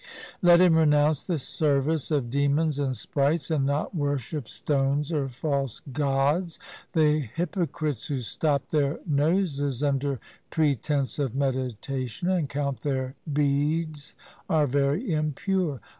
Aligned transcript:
Let 0.41 0.59
him 0.59 0.77
renounce 0.77 1.21
the 1.23 1.37
service 1.37 2.09
of 2.09 2.31
demons 2.31 2.79
and 2.79 2.95
sprites, 2.95 3.51
and 3.51 3.67
not 3.67 3.93
worship 3.93 4.49
stones 4.49 5.11
or 5.11 5.29
false 5.29 5.79
gods. 5.79 6.57
The 6.93 7.21
hypo 7.37 7.67
crites 7.67 8.07
who 8.07 8.21
stop 8.21 8.69
their 8.69 8.97
noses 9.05 9.83
under 9.83 10.19
pretence 10.49 11.19
of 11.19 11.33
medita 11.33 12.07
tion 12.09 12.29
and 12.31 12.49
count 12.49 12.79
their 12.79 13.13
beads 13.31 14.15
are 14.49 14.65
very 14.65 15.13
impure. 15.13 15.79